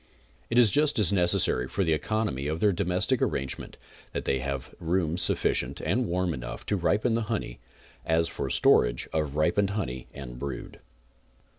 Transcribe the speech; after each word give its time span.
It 0.49 0.57
is 0.57 0.71
just 0.71 0.97
as 0.97 1.13
necessary 1.13 1.67
for 1.67 1.83
the 1.83 1.93
economy 1.93 2.47
of 2.47 2.59
their 2.59 2.71
domestic 2.71 3.21
arrangement 3.21 3.77
that 4.13 4.25
they 4.25 4.39
have 4.39 4.73
room 4.79 5.15
sufficient 5.15 5.79
and 5.79 6.07
warm 6.07 6.33
enough 6.33 6.65
to 6.65 6.75
ripen 6.75 7.13
the 7.13 7.21
honey, 7.29 7.59
as 8.03 8.27
for 8.27 8.49
storage 8.49 9.07
of 9.13 9.35
ripened 9.35 9.69
honey 9.77 10.07
and 10.11 10.39
brood. 10.39 10.79